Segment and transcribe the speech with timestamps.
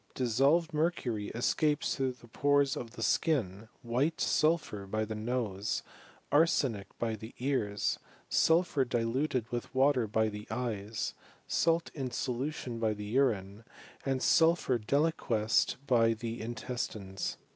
[0.15, 5.83] Dissolved mercury escapes through the pores of the skin, white sulphur by the nose,
[6.31, 11.13] arsenic by the ears, sulphur diluted with water by the eyes,
[11.47, 13.63] salt in solution by the urine,
[14.03, 17.37] and sulphur deliquesced by the in testines.